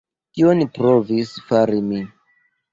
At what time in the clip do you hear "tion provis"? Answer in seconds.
0.37-1.35